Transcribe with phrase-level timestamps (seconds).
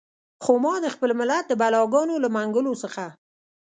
[0.43, 3.05] خو ما د خپل ملت د بلاګانو له منګولو څخه.